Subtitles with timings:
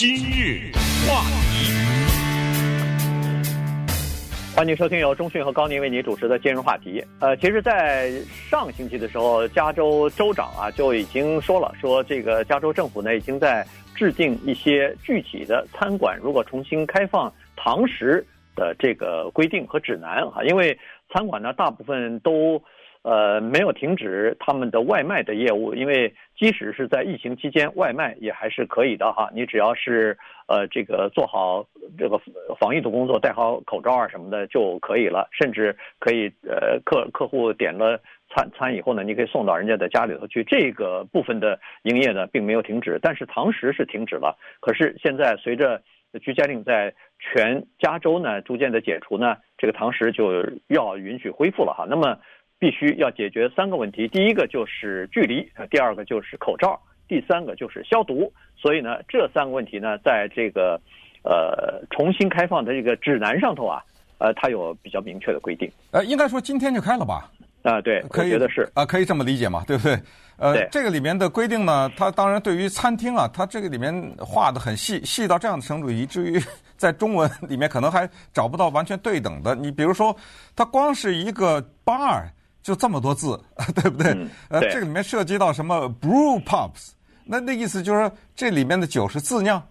[0.00, 0.70] 今日
[1.08, 1.72] 话题，
[4.54, 7.04] 欢迎收听由中讯和高宁为您主持的今日话题。
[7.18, 8.12] 呃，其实，在
[8.48, 13.66] 上星期的时候，加州州长啊就已经说了，说这个加州政府呢已经在
[13.96, 18.24] 制定一些具体的餐馆如果重新开放堂食
[18.54, 20.78] 的这个规定和指南啊，因为
[21.12, 22.62] 餐馆呢大部分都。
[23.02, 29.30] 呃，没有停止他们的外卖的业务，因为即使是在疫情期间，外卖也还是可以的哈。
[29.32, 31.64] 你只要是呃这个做好
[31.96, 32.20] 这个
[32.58, 37.98] 防疫的工作，戴好口罩啊什么的就可以了，甚至可以呃客客户点了
[38.28, 40.44] 餐餐以后呢，你可以送到人家的家里头去。
[40.44, 44.36] 这个部分的营业呢并没有停止，但是堂食是停止了。
[44.60, 45.80] 可是现在随着
[46.20, 51.86] 居家令在全加州呢逐渐的解除呢，这个堂食就要允许恢复了哈。
[51.88, 52.18] 那么。
[52.58, 58.32] 必须要解决三个问题，第一个就是距离，第二个就是口罩，第三个就是消毒。
[58.56, 60.80] 所以呢，这三个问题呢，在这个
[61.22, 63.80] 呃重新开放的这个指南上头啊，
[64.18, 65.70] 呃，它有比较明确的规定。
[65.92, 67.30] 呃，应该说今天就开了吧？
[67.62, 69.96] 啊，对，可以觉得是啊，可以这么理解嘛，对不对？
[70.38, 76.40] 呃，这个里面的规定呢，它当然对于餐厅啊，它这个里面画的很细，细到这样的程度，以至于
[76.76, 79.54] 在中文里面可能还找不到完全对等的。
[79.54, 80.16] 你比如说，
[80.56, 82.24] 它光是一个 bar。
[82.68, 83.40] 就这么多字，
[83.74, 84.12] 对不对？
[84.12, 86.90] 嗯、呃，这个里面涉及到什么 brew pubs，
[87.24, 89.62] 那那意思就是说这里面的酒是自酿，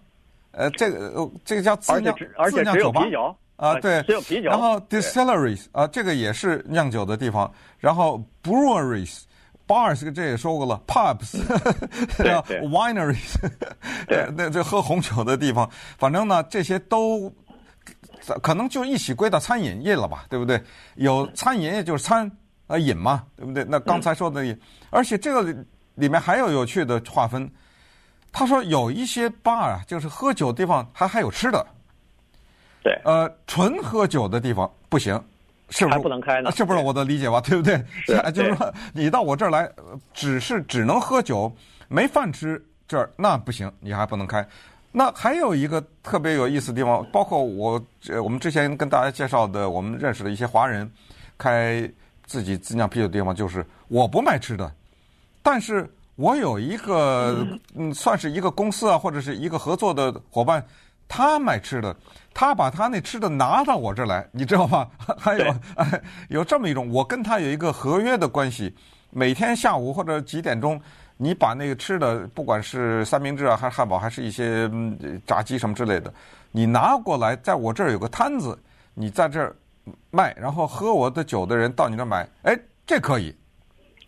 [0.50, 4.50] 呃，这个呃这个叫自酿，而且只有啤酒啊，对，只有啤酒。
[4.50, 7.48] 然后 distilleries 啊，这个也是酿酒的地方。
[7.78, 11.38] 然后 breweries，bars 这也说过了，pubs，
[12.18, 13.36] 叫 wineries，
[14.08, 17.32] 对， 那这喝红酒的地方，反正呢这些都
[18.42, 20.60] 可能就一起归到餐饮业了吧，对不对？
[20.96, 22.28] 有餐饮业就是餐。
[22.68, 23.64] 啊，饮嘛，对不对？
[23.68, 24.56] 那刚才说的饮，
[24.90, 25.58] 而且这个里
[25.96, 27.50] 里面还有有趣的划分。
[28.30, 31.66] 他说有一些 bar 啊，就是喝酒的地方，还还有吃的。
[32.82, 32.92] 对。
[33.04, 35.14] 呃，纯喝酒的地方不行，
[35.70, 35.96] 是不是？
[35.96, 36.52] 还不能开呢？
[36.52, 37.40] 是不是我的理解吧？
[37.42, 37.82] 对不对？
[38.04, 38.20] 是。
[38.32, 39.66] 就是说，你到我这儿来，
[40.12, 41.50] 只是只能喝酒，
[41.88, 44.46] 没饭吃，这儿那不行，你还不能开。
[44.92, 47.82] 那还有一个特别有意思的地方，包括我
[48.22, 50.88] 我们之前跟大家介绍的，我们认识的一些华人
[51.38, 51.90] 开。
[52.28, 54.70] 自己自酿啤酒的地方就是我不卖吃的，
[55.42, 60.62] 但是我有一个嗯，算是一个公司啊，或者是一个合作的伙伴，
[61.08, 61.96] 他卖吃的，
[62.34, 64.86] 他把他那吃的拿到我这儿来，你知道吗？
[65.18, 68.74] 还有 哎，有这么一种，我跟他有一个合约的关系，
[69.08, 70.78] 每天下午或者几点钟，
[71.16, 74.70] 你把那个吃的，不管是三明治啊，还是汉堡，还是一些
[75.26, 76.12] 炸鸡什么之类的，
[76.52, 78.58] 你拿过来，在我这儿有个摊子，
[78.92, 79.56] 你在这儿。
[80.10, 83.34] 卖，然后喝我的酒的人到你那买，哎，这可以，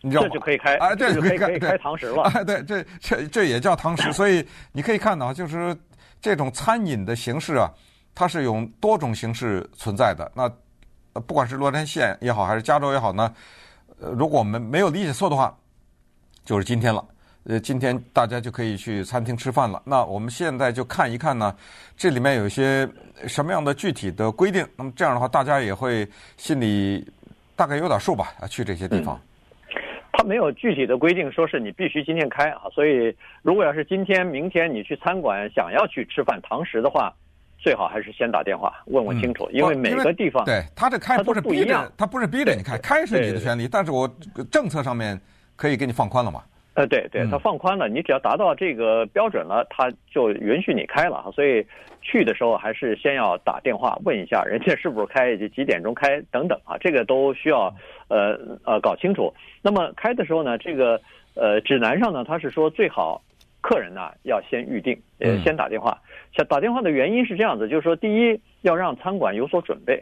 [0.01, 0.27] 你知道吗？
[0.27, 2.23] 这就可以开，哎，这就可以开开堂食了。
[2.23, 4.11] 哎，对，这这这也叫堂食。
[4.13, 5.75] 所以你可以看到，就是
[6.21, 7.69] 这种餐饮的形式啊，
[8.13, 10.31] 它是有多种形式存在的。
[10.35, 10.49] 那
[11.21, 13.33] 不管是洛杉矶也好，还是加州也好呢，
[13.99, 15.55] 呃，如果我们没有理解错的话，
[16.43, 17.05] 就是今天了。
[17.43, 19.81] 呃，今天大家就可以去餐厅吃饭了。
[19.83, 21.55] 那我们现在就看一看呢，
[21.97, 22.87] 这里面有一些
[23.27, 24.65] 什么样的具体的规定。
[24.75, 26.07] 那么这样的话，大家也会
[26.37, 27.03] 心里
[27.55, 28.31] 大概有点数吧？
[28.39, 29.19] 啊，去这些地方。
[30.13, 32.61] 他没有具体的规定，说是你必须今天开啊。
[32.71, 37.11] 所以，如果要是今天、明天你去餐馆想要去吃饭堂食的话，
[37.57, 44.07] 最好还是先打电话问问清楚，因为每个地方对他这开不是逼着，他不是逼着你开，开是你的权利，但是我
[44.51, 45.19] 政策上面
[45.55, 46.43] 可以给你放宽了嘛。
[46.73, 51.29] 呃，对对，它放宽了，你只要达到这个标准了，他就允许你开了。
[51.35, 51.65] 所以
[52.01, 57.73] 去的时候还是先要打电话问一下人家是不是开，几点钟开等等啊，这个都需要
[58.07, 59.33] 呃呃搞清楚。
[59.61, 60.99] 那么开的时候呢，这个
[61.35, 63.21] 呃指南上呢，他是说最好
[63.59, 65.97] 客人呢要先预定，呃先打电话。
[66.33, 70.01] 像打电话的原因是这样子，就是说第一要让餐馆有所准备。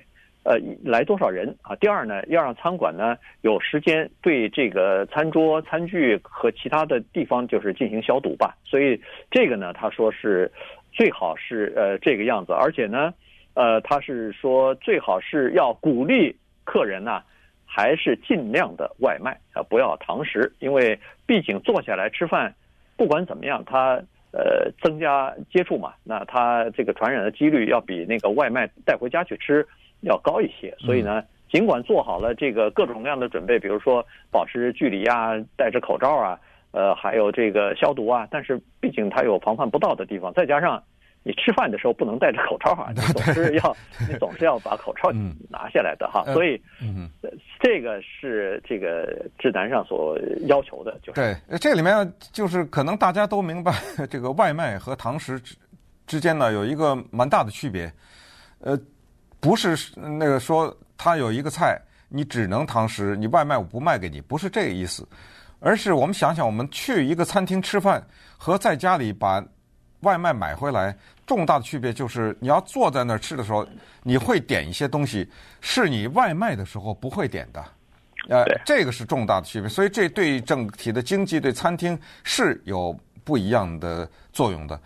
[0.49, 1.75] 呃，来多少人啊？
[1.75, 8.57] 第二呢，要让餐馆呢有时间对这个餐桌、餐具和其他的地方就是进行消毒吧。
[8.65, 8.99] 所以
[9.29, 10.51] 这个呢，他说是
[10.91, 13.13] 最好是呃这个样子，而且呢，
[13.53, 17.21] 呃，他是说最好是要鼓励客人呢，
[17.63, 20.97] 还是尽量的外卖啊，不要堂食，因为
[21.27, 22.51] 毕竟坐下来吃饭，
[22.97, 24.01] 不管怎么样，他
[24.31, 29.63] 呃增加接触嘛，那他这个传染的几率要比那个外卖带回家去吃。
[30.01, 36.39] 要高一些，所以呢，尽管做好了这个各种各样的准备，比如说保持距离啊，戴着口罩啊，
[36.71, 40.81] 呃，还有这个消毒啊，但是毕竟它有防范不到的地方，再加上
[41.23, 43.75] 你吃饭的时候不能戴着口罩啊， 你总是要
[44.09, 45.11] 你总是要把口罩
[45.49, 47.09] 拿下来的哈，所以，嗯，
[47.59, 50.17] 这个是这个指南上所
[50.47, 51.19] 要求的，就是。
[51.19, 53.73] 对，这里面就是可能大家都明白
[54.09, 55.41] 这个外卖和堂食。
[56.07, 57.93] 之间呢有一个蛮大的区别，
[58.61, 58.75] 呃，
[59.39, 65.07] 不是那个说他有一个菜你只能堂食，你外卖我不卖给你，不是这个意思，
[65.59, 68.05] 而是我们想想，我们去一个餐厅吃饭
[68.37, 69.43] 和在家里把
[70.01, 70.95] 外卖买回来，
[71.25, 73.67] 重大的区别就是你要坐在那儿吃的时候，
[74.03, 75.29] 你会点一些东西
[75.61, 77.63] 是你外卖的时候不会点的。
[78.27, 84.79] 呃，这个是重大的区别，所以这对整体的经济、对餐厅是有不一样的作用的。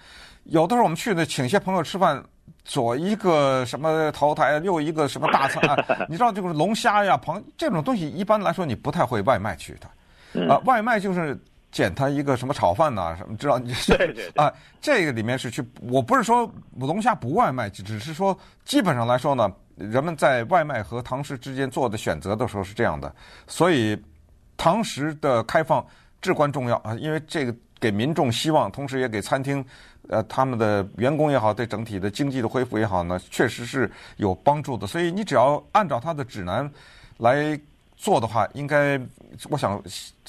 [0.46, 2.24] 有的时候我们去那请些朋友吃饭，
[2.64, 10.44] 左一个什么头台，右一个什么大餐，啊、 你知道这个龙虾呀、螃这种东西，一般来说你不太会外卖去的。
[10.48, 11.40] 啊、呃，外卖就是
[11.72, 14.30] 捡他一个什么炒饭呐，什么知道对对。
[14.36, 14.52] 啊，
[14.82, 19.52] 这个里面是去，我不是说龙虾不外卖，只是说基本上来说呢。
[19.76, 23.12] 人们在外卖和堂食之间做的选择的时候是这样的，
[23.48, 24.00] 所以
[24.56, 25.84] 堂食的开放
[26.22, 27.52] 至关重要啊，因为这个
[27.84, 29.64] 给民众希望，同时也给餐厅
[30.08, 34.88] 呃他们的员工也好，对整体的经济的恢复也好呢，确实是有帮助的。
[34.88, 36.72] 所以你只要按照他的指南
[37.18, 37.60] 来
[37.98, 38.98] 做的话，应该
[39.50, 39.82] 我想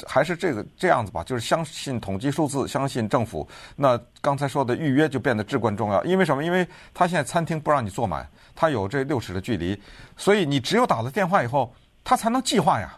[0.04, 3.48] 还是这个这样子吧，就是相信统计数字，相信政府。
[3.76, 6.42] 那刚才说的预约就变得至关重要，因为什么？
[6.42, 8.28] 因为他现在餐厅不让你坐满。
[8.56, 9.80] 他有这六尺的距离，
[10.16, 11.72] 所以你只有打了电话以后，
[12.02, 12.96] 他才能计划呀。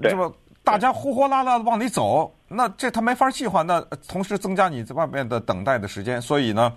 [0.00, 0.10] 对。
[0.10, 0.32] 这么
[0.66, 3.62] 大家呼呼啦啦的往里走，那这他没法计划。
[3.62, 6.72] 那同时增加你在外面的等待的时间，所以呢，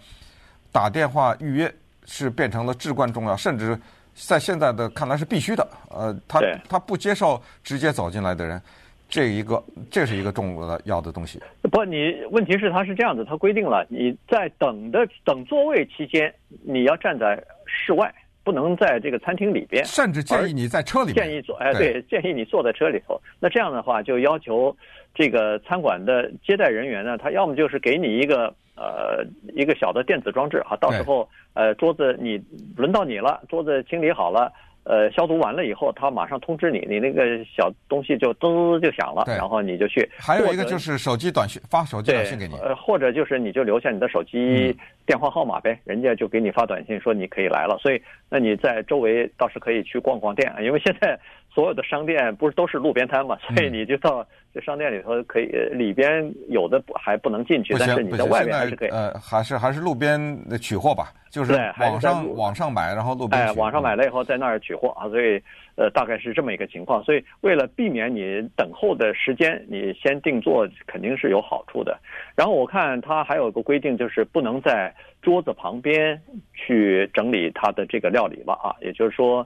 [0.72, 1.74] 打电话预约
[2.06, 3.76] 是变成了至关重要，甚至
[4.14, 5.68] 在现在的看来是必须的。
[5.90, 6.40] 呃，他
[6.70, 8.62] 他不接受直接走进来的人，
[9.10, 11.42] 这一个这是一个重要的东西。
[11.72, 16.32] 不，你问题是他是这样子，他规定了你在等的等座位期间，
[16.64, 17.44] 你要站在。
[17.72, 18.12] 室外
[18.44, 21.16] 不能在这个餐厅里边，甚至建议你在车里面。
[21.16, 23.20] 建议坐，哎，对，建议你坐在车里头。
[23.40, 24.76] 那这样的话，就要求
[25.14, 32.42] 这个餐馆的接待人员呢，他要么就是给你一个呃一个小的电子装置哈，到时候呃桌子你
[32.76, 34.52] 轮到你了，桌子清理好了。
[34.90, 40.10] 呃，消毒完了以后，他马上通知你，你那个小东西就噔就响了，然后你就去。
[40.18, 42.56] 还有一个就是手机短信，发手机短信给你。
[42.56, 44.76] 呃，或者就是你就留下你的手机
[45.06, 47.78] 电话号码呗，嗯、人家就给你发短信说你可以来了。
[47.80, 48.02] 所以，
[48.32, 51.20] 那你在周围倒是可以去逛逛店，因为现在
[51.60, 54.26] 所有的商店不是都是路边摊嘛，所以你就到。
[54.52, 58.90] 这商店里头可以，里边有的不还不能进去，但是你在外面还是可以。
[58.90, 60.20] 呃，还是还是路边
[60.50, 63.50] 的取货吧，就是网上网上买，然后路边取。
[63.50, 65.40] 哎，网上买了以后在那儿取货啊，所以
[65.76, 67.04] 呃大概是这么一个情况。
[67.04, 72.00] 所以为了避免你等候的时间，你先定做肯定是有好处的。
[72.36, 74.92] 然后我看它还有一个规定，就是不能在
[75.22, 76.20] 桌子旁边
[76.56, 79.46] 去整理它的这个料理了啊，也就是说。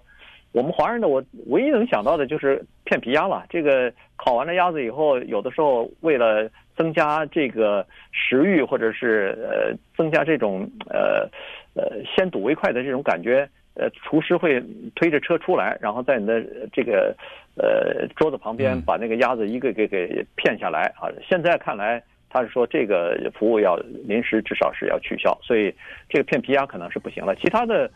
[0.53, 3.43] 我们华人的，我唯一能想到的就是片皮鸭了。
[3.49, 6.47] 这个烤完了鸭子以后，有的时候为了
[6.77, 11.27] 增加这个食欲，或者是呃增加这种呃
[11.73, 14.63] 呃先睹为快的这种感觉，呃厨师会
[14.95, 17.15] 推着车出来，然后在你的这个
[17.57, 21.09] 呃桌子旁边把那个鸭子一个给给片下来啊。
[21.27, 22.01] 现在看来，
[22.33, 25.73] 他是说这个服务要临时至少是要取消，所以
[26.09, 27.35] 这个片皮鸭可能是不行了。
[27.35, 27.87] 其他的。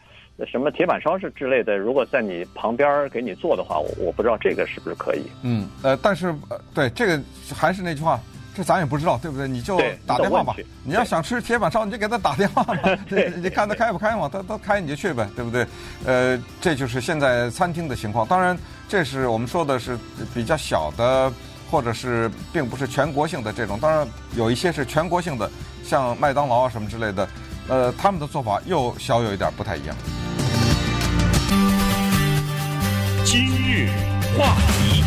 [0.48, 5.24] 什么铁板烧是之类的，如果在你旁边给你做的话，我我不知道这个是不是可以。
[5.42, 7.20] 嗯，呃，但是呃，对这个
[7.56, 8.20] 还是那句话，
[8.54, 9.48] 这咱也不知道，对不对？
[9.48, 10.56] 你就打电话吧。
[10.86, 12.96] 你要想吃铁板烧，你就给他打电话嘛。
[13.10, 14.30] 对，你看他开不开嘛？
[14.32, 15.66] 他他开你就去呗，对不对？
[16.06, 18.24] 呃，这就是现在餐厅的情况。
[18.28, 18.56] 当然，
[18.88, 19.98] 这是我们说的是
[20.36, 21.34] 比较小的，
[21.70, 23.80] 或者是并不是全国性的这种。
[23.80, 25.50] 当然，有一些是全国性的，
[25.84, 27.28] 像麦当劳啊什么之类的，
[27.68, 29.96] 呃，他们的做法又小有一点不太一样。
[33.26, 33.90] 今日
[34.38, 35.04] 话题，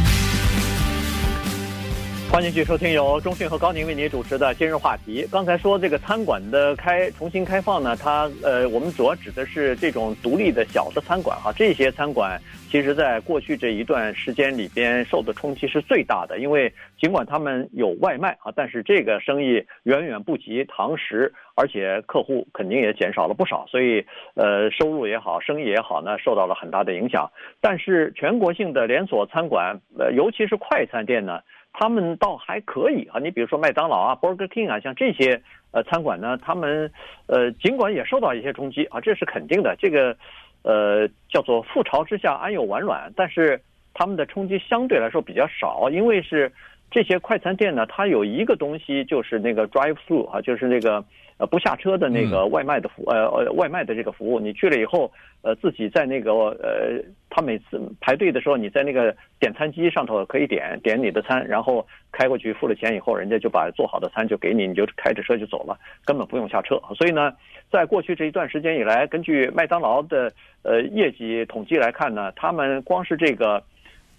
[2.32, 5.26] 欢迎继续收听由中讯和高宁为您主持的今日话题。
[5.32, 12.40] 刚才说这个餐馆的开重新开放呢，它呃，我们主要指的是这种独立的小的餐馆哈，这些餐馆。
[12.70, 16.38] 其实，在过去这一段时间里边，受的冲击是最大的。
[16.38, 23.66] 因为尽管他们有外卖啊，但是这个生意远远不及堂食，而且客户肯定也减少了不少。
[23.66, 27.28] 所以，呃，收入也好，生意也好呢，受到了很大的影响。
[27.60, 31.40] 但是，全国性的连锁餐馆，呃，尤其是快餐店呢，
[31.72, 33.18] 他们倒还可以啊。
[33.20, 36.90] 你比如说麦当劳啊、Burger King 啊，像这些呃餐馆呢，他们
[37.26, 39.76] 呃尽管也受到一些冲击啊，这是肯定的。
[39.78, 40.16] 这个。
[40.62, 43.58] 呃，叫做覆巢之下安有完卵，但是
[43.94, 46.52] 他们的冲击相对来说比较少，因为是
[46.90, 51.04] 这些快餐店呢，它有一个东西就是那个 drive through 啊，就是那个
[51.38, 54.40] 呃不下车的那个外卖的服呃呃外卖的这个服务。
[54.40, 55.10] 你去了以后，
[55.42, 66.74] 呃自己在那个呃，他每次排队的时候，你在那个点餐机上头可以点点你的餐，然后开过去付了钱以后，人家就把做好的餐就给你，你就开着车就走了，根本不用下车。
[66.96, 67.32] 所以呢，
[67.70, 70.32] 在过去这一段时间以来，根据麦当劳的
[70.64, 73.62] 呃业绩统计来看呢，他们光是这个。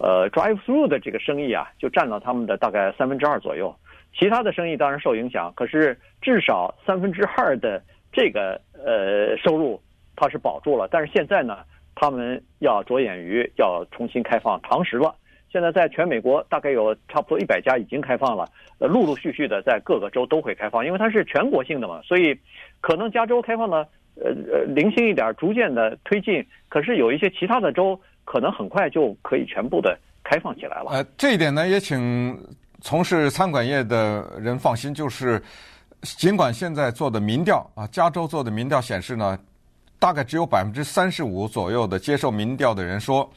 [0.03, 3.71] 呃，drive through 的这个生意啊，就占了他们的大概三分之二左右。
[4.17, 7.79] 其他的生意当然受影响，可是至少三分之二的
[8.11, 9.79] 这个呃收入
[10.15, 10.87] 它是保住了。
[10.89, 11.59] 但是现在呢，
[11.93, 15.13] 他们要着眼于要重新开放堂食了。
[15.51, 18.45] 现在在全美国大概有差不多一百家已经开放了，
[18.79, 22.35] 呃，陆陆续续的在各个州都会开放，因为它是全国性的嘛，所以
[22.81, 26.43] 可能加州开放呢，呃呃零星一点，逐渐的推进。
[26.69, 28.01] 可是有一些其他的州。
[28.31, 30.91] 可能很快就可以全部的开放起来了。
[30.91, 32.41] 呃，这一点呢，也请
[32.79, 35.43] 从事餐馆业的人放心，就是
[36.01, 39.37] 尽管现在做的民调啊，加州做的民调显示呢，
[39.99, 43.29] 大概只有百分之三十五左右的接受民调的人说，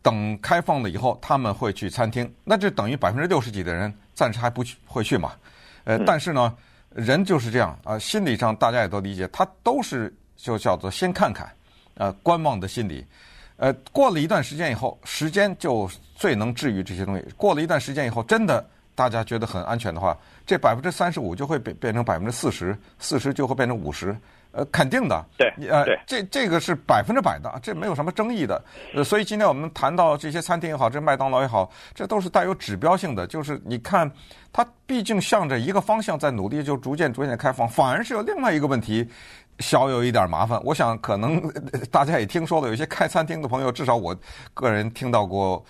[0.00, 5.32] 等开放了以后他们会去餐厅，那就等于百分之六十几的人暂时还不去会去嘛。
[5.84, 6.56] 呃，但是呢，
[6.94, 11.46] 人就是这样啊，心理上大家也都理解，他都是就叫做先看看，
[11.96, 13.04] 呃，观望的心理。
[13.62, 17.24] 呃，过了一段时间以后，时间就最能治愈这些东西。
[17.36, 24.16] 过了一段时间以后，真的大家觉得很安全的话，这百分之三十五就会变变成百分之四十，四十就会变成五十，
[24.50, 25.24] 呃，肯定的。
[25.38, 28.60] 对，呃，这这个是百分之百的，这没有什么争议的。
[28.96, 34.10] 呃，所以今天我们谈到这些餐厅也好，这麦当劳也好，这都是带有指标性的，就是你看，
[34.52, 39.08] 它毕竟向着一个方向在努力，就逐渐逐渐开放，反而是有另外一个问题。
[39.58, 41.40] 小有一点麻烦，我想可能
[41.90, 44.16] 大家也听说了，有些开餐厅的朋友，至少我
[44.54, 45.64] 个人听到过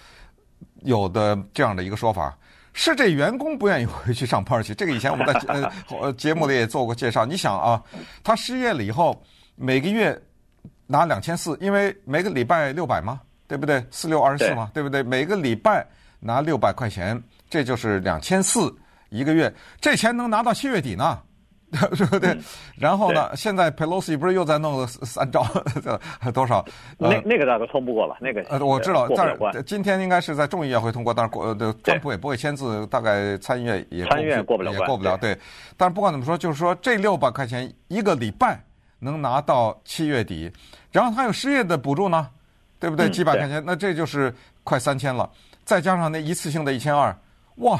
[0.82, 2.36] 有的这样的一个说法，
[2.72, 4.74] 是这员工不愿意回去上班去。
[4.74, 5.70] 这个以前我们在
[6.00, 7.26] 呃节目里也做过介绍。
[7.26, 7.82] 你想啊，
[8.24, 9.22] 他失业了以后，
[9.56, 10.18] 每个月
[10.86, 13.84] 拿两千四，因为每个礼拜六百嘛，对不对？
[13.90, 15.02] 四六二十四嘛，对不对？
[15.02, 15.86] 每个礼拜
[16.20, 18.74] 拿六百块钱，这就是两千四
[19.10, 21.20] 一个月，这钱能拿到七月底呢。
[21.96, 22.36] 对不对？
[22.76, 23.34] 然后呢？
[23.34, 25.42] 现在 Pelosi 不是又在弄了三兆，
[26.34, 26.62] 多少？
[26.98, 35.16] 那那个大概通不过了，那个呃，我知道，但是今天应该是在众议院会通过，但是过的川普也不会签字，大概参议院也参议院过不了，也过不了。
[35.16, 35.36] 对，
[35.78, 38.62] 但是不管怎么说，就是说这六百块钱一个礼拜
[38.98, 40.52] 能拿到七月底，
[40.90, 42.28] 然后他有失业的补助呢，
[42.78, 43.08] 对不对？
[43.08, 45.28] 几百块钱，那这就是快三千了，
[45.64, 47.16] 再加上那一次性的一千二。
[47.56, 47.78] 哇，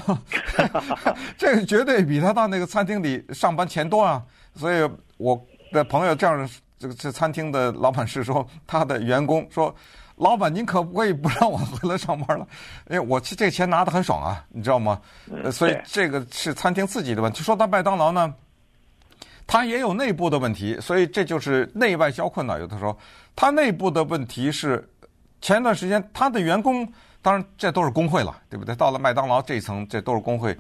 [1.38, 4.22] 这个绝对比他到那个餐厅里上班钱多啊！
[4.54, 6.48] 所以我的朋友这样，
[6.78, 9.74] 这个这餐厅的老板是说，他的员工说
[10.16, 12.46] ：“老板，您可不可以不让我回来上班了？
[12.90, 15.00] 因为我这钱拿的很爽啊，你知道吗？”
[15.50, 17.42] 所以这个是餐厅自己的问题。
[17.42, 18.32] 说到麦当劳呢，
[19.46, 22.60] 他也有内部的问题，所以这就是内外交困呢。
[22.60, 22.96] 有的时候，
[23.34, 24.86] 他内部的问题是
[25.40, 26.86] 前段时间他的员工。
[27.22, 28.74] 当然，这都是工会了，对不对？
[28.74, 30.54] 到了麦当劳这一层，这都是工会。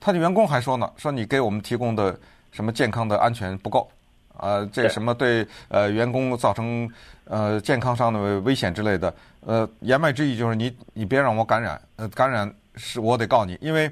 [0.00, 2.18] 他的员工还说呢，说你给我们提供的
[2.50, 3.88] 什么健康的安全不够，
[4.36, 6.90] 呃，这什么对呃员工造成
[7.26, 9.14] 呃健康上的危险之类的。
[9.46, 13.88] 呃，言外之意就是你你别让我感染，呃，感染是我得告你，因为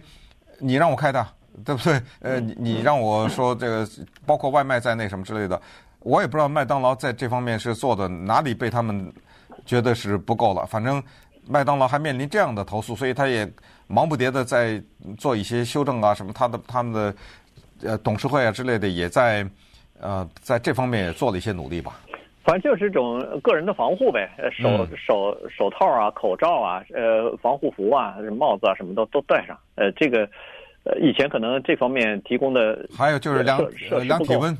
[0.59, 1.25] 你让我开的，
[1.64, 2.02] 对不对？
[2.21, 3.88] 呃，你你让我说这个，
[4.26, 5.59] 包括外卖在内什么之类的，
[6.00, 9.11] 我也不知道麦当劳在这方面是做的哪里被他们
[9.64, 11.00] 觉得是不够了，反正。
[11.49, 13.49] 麦当劳还面临这样的投诉，所以他也
[13.87, 14.81] 忙不迭的在
[15.19, 17.15] 做一些修正啊，什么他的他们的
[17.83, 19.47] 呃董事会啊之类的，也在
[20.01, 22.01] 呃在这方面也做了一些努力吧。
[22.45, 29.57] 反正就是一种个人的防护呗，手手手套啊、口罩啊、呃防护服啊、帽子啊，什么都都戴上。
[29.77, 30.29] 呃，这个
[30.85, 33.61] 呃以前可能这方面提供的还有就是量
[34.05, 34.57] 量体温。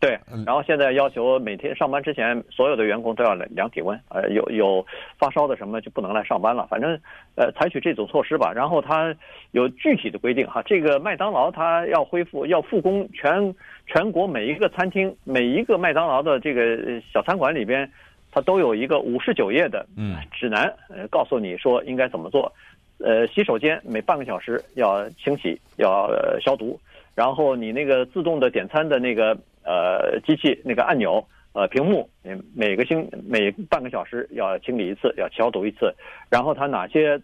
[0.00, 4.86] 对，然后现在要求每天上班之前，所有的员工都要量体温，呃，有有
[5.18, 6.64] 发烧的什么就不能来上班了。
[6.70, 6.96] 反正，
[7.34, 8.52] 呃，采取这种措施吧。
[8.54, 9.12] 然后它
[9.50, 13.52] 有具体的规定哈，这个麦当劳它要恢复要复工，全
[13.88, 17.90] 全国每一个餐厅每一个麦当劳的这个小餐馆里边，
[18.30, 19.84] 它都有一个五十九页的
[20.30, 22.52] 指南，呃，告诉你说应该怎么做。
[22.98, 26.78] 呃，洗手间每半个小时要清洗，要消毒。
[27.16, 29.36] 然后你那个自动的点餐的那个。
[29.68, 31.22] 呃，机器那个按钮，
[31.52, 32.08] 呃，屏幕，
[32.54, 35.94] 每个星每半个小时要清理一次，要消毒一次。
[36.30, 37.20] 然后它哪些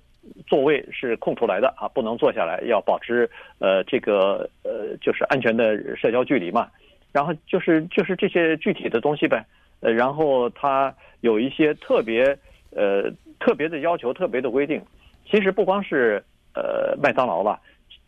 [0.47, 1.89] 座位是空出来的啊？
[1.89, 6.69] 不能坐下来，要保持呃这个呃就是安全的社交距离嘛。
[7.13, 9.43] 然后就是就是这些具体的东西呗。
[9.81, 12.37] 呃，然后它有一些特别
[12.73, 13.11] 呃
[13.41, 14.83] 特别的要求、特别的规定。
[15.31, 16.23] 其实不光是
[16.55, 17.59] 呃麦当劳吧，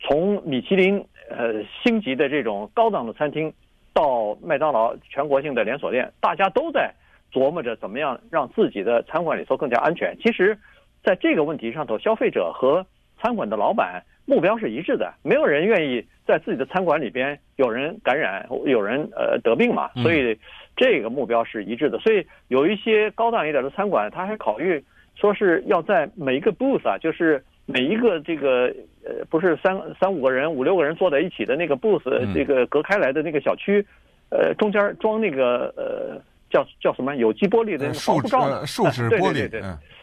[0.01, 3.51] 从米其林呃星级的这种高档的餐厅，
[3.97, 6.93] 到麦当劳全国性的连锁店，大家都在
[7.33, 10.15] 琢磨着怎么样让自己的餐馆里头更加安全。
[10.23, 10.59] 其实，
[11.03, 12.87] 在这个问题上头，消费者和
[13.19, 20.39] 餐馆的老板目标是一致的，没有人愿意在自己的餐馆里边有人感染，有人呃得病嘛，所以
[20.77, 21.99] 这个目标是一致的。
[22.01, 24.85] 所以有一些高档一点的餐馆，他还考虑
[25.15, 33.85] 说是要在每一个 booth 啊，就是每一个这个呃不是三三五个人、五六个人坐在一起的那个 booth，这个隔开来的那个小区，
[34.31, 36.21] 呃中间装那个呃。
[36.49, 38.65] 叫叫什么有机玻璃的那个防护罩呢？
[38.65, 39.63] 树脂玻璃，对对对，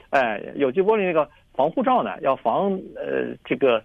[0.09, 3.81] 哎，有机玻璃那个防护罩呢，要防呃这个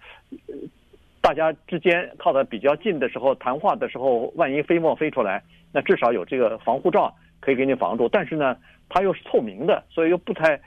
[1.20, 5.40] 大家之间靠的比较近的时候谈话的时候，万一飞沫飞出来，
[5.72, 8.08] 那至少有这个防护罩可以给你防住。
[8.08, 8.56] 但是呢，
[8.88, 10.60] 它又是透明的，所以又不太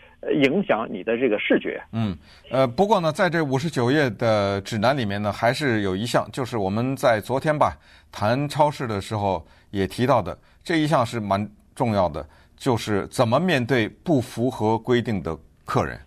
[0.44, 1.82] 影响你的这个视觉。
[1.92, 2.18] 嗯，
[2.50, 7.78] 呃，不过呢，在这五十九页的指南里面呢，还是有一项，就是我们在昨天吧
[8.12, 11.50] 谈超市的时候也提到的这一项是蛮。
[11.74, 12.24] 重要的
[12.58, 16.00] 就是怎么面对不符合规定的客人，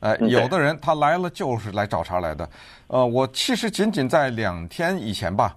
[0.00, 2.48] 呃，有的人他来了就是来找茬来的，
[2.86, 5.54] 呃，我其实仅仅在两天以前吧，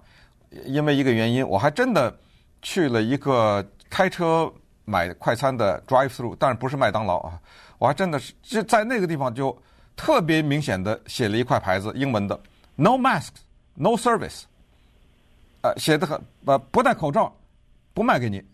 [0.66, 2.14] 因为一个原因，我还真的
[2.60, 4.52] 去了一个开车
[4.84, 7.40] 买快餐的 drive through，但是不是麦当劳啊，
[7.78, 9.56] 我还真的是就在那个地方就
[9.96, 12.38] 特别明显的写了一块牌子，英文的
[12.74, 13.30] “No masks,
[13.72, 14.42] no service”，
[15.62, 17.34] 呃，写的很呃不戴口罩
[17.94, 18.44] 不卖给你。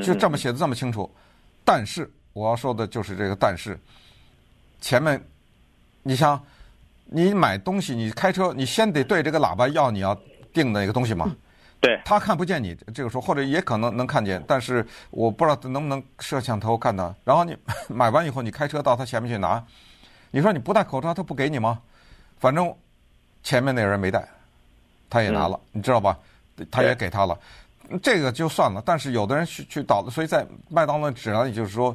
[0.00, 1.12] 就这么写的这么清楚，
[1.64, 3.76] 但是我要说的就是这个但是，
[4.80, 5.20] 前面，
[6.04, 6.40] 你像，
[7.06, 10.14] 你买东西，你开车，你先得对这个喇叭要你要
[10.52, 11.34] 订的那个东西嘛。
[11.82, 12.00] 对。
[12.02, 17.14] 他看不见你这个时候，或者也可能能看见，但是我不知道能不能摄像头看到。
[17.24, 17.54] 然后你
[17.92, 19.62] 买完以后，你开车到他前面去拿，
[20.30, 21.78] 你说你不戴口罩，他不给你吗？
[22.38, 22.74] 反正
[23.42, 24.26] 前面那人没戴，
[25.10, 26.16] 他也拿了，你知道吧？
[26.70, 27.38] 他也给他了。
[28.02, 31.94] 这个就算了，但是有的人去去捣，所以在麦当劳指南里就是说，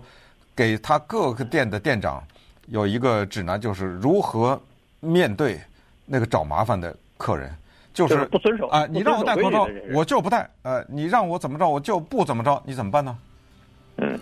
[0.55, 2.23] 给他各个店的店长
[2.67, 4.61] 有一个指南，就是如何
[4.99, 5.59] 面对
[6.05, 7.55] 那个找麻烦的客人，
[8.05, 13.17] 就是不遵守啊，你让我戴口罩，我就不戴，呃，你让我怎么着，我就不怎么着，你怎么办呢？
[13.97, 14.19] 嗯，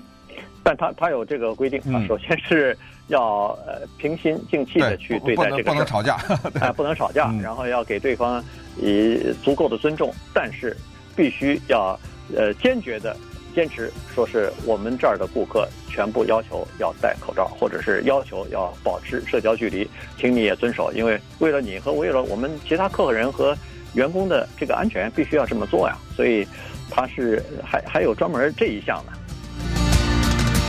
[0.64, 6.16] 但他他有这个规定啊，首先是要呃平心静气的去对待这个，不能吵架，
[6.62, 8.44] 啊，不能吵架，然后要给对方
[8.78, 10.76] 以足够的尊重，但是。
[11.18, 11.98] 必须要
[12.36, 13.16] 呃坚决的
[13.56, 19.90] 坚持，说是我们这儿的顾客全部要求要戴口罩，或者是要求要保持社交距离，
[20.20, 23.58] 请你也遵守，因为为了你和为了我们其他客人和
[23.94, 25.98] 员工的这个安全，必须要这么做呀。
[26.14, 26.46] 所以
[26.92, 29.14] 他是还还有专门这一项的。